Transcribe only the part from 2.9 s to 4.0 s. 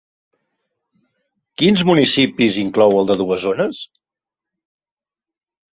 el de dues zones?